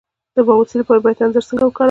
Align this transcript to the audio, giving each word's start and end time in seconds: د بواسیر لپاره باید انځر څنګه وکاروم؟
د 0.35 0.37
بواسیر 0.47 0.77
لپاره 0.81 0.99
باید 1.03 1.19
انځر 1.25 1.43
څنګه 1.49 1.65
وکاروم؟ 1.65 1.79